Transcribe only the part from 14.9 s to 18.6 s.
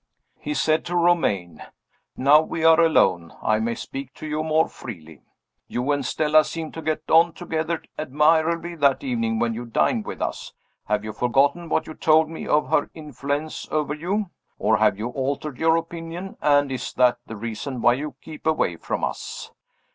you altered your opinion and is that the reason why you keep